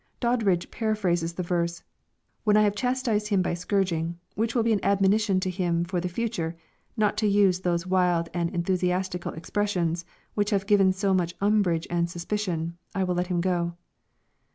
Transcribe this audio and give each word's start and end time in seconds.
Doddridge 0.19 0.71
paraphrases 0.71 1.33
the 1.33 1.43
verse," 1.43 1.83
When 2.43 2.57
I 2.57 2.63
have 2.63 2.73
chastised 2.73 3.27
Him 3.27 3.43
by 3.43 3.53
scourging, 3.53 4.17
which 4.33 4.55
will 4.55 4.63
be 4.63 4.73
an 4.73 4.79
admonition 4.83 5.39
to 5.41 5.49
Him 5.51 5.83
for 5.83 6.01
the 6.01 6.09
future 6.09 6.57
not 6.97 7.17
to 7.17 7.27
use 7.27 7.59
those 7.59 7.85
wild 7.85 8.27
and 8.33 8.49
enthusiastical 8.49 9.33
expressions, 9.33 10.03
which 10.33 10.49
have 10.49 10.65
given 10.65 10.91
so 10.91 11.13
much 11.13 11.35
umbrage 11.39 11.85
and 11.91 12.09
suspicion, 12.09 12.79
I 12.95 13.03
will 13.03 13.13
let 13.13 13.27
Him 13.27 13.41
go." 13.41 13.75